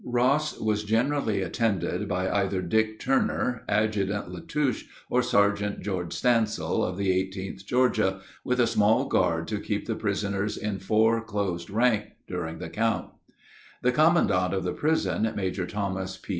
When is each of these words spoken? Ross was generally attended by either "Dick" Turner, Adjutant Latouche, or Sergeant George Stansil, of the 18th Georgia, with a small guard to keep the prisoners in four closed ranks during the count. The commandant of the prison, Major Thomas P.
Ross 0.03 0.59
was 0.59 0.83
generally 0.83 1.43
attended 1.43 2.07
by 2.07 2.27
either 2.27 2.59
"Dick" 2.59 2.99
Turner, 2.99 3.61
Adjutant 3.69 4.29
Latouche, 4.31 4.85
or 5.11 5.21
Sergeant 5.21 5.79
George 5.81 6.11
Stansil, 6.11 6.83
of 6.83 6.97
the 6.97 7.09
18th 7.11 7.63
Georgia, 7.67 8.19
with 8.43 8.59
a 8.59 8.65
small 8.65 9.05
guard 9.05 9.47
to 9.49 9.59
keep 9.59 9.85
the 9.85 9.93
prisoners 9.93 10.57
in 10.57 10.79
four 10.79 11.21
closed 11.23 11.69
ranks 11.69 12.13
during 12.27 12.57
the 12.57 12.69
count. 12.71 13.11
The 13.83 13.91
commandant 13.91 14.55
of 14.55 14.63
the 14.63 14.73
prison, 14.73 15.31
Major 15.35 15.67
Thomas 15.67 16.17
P. 16.17 16.29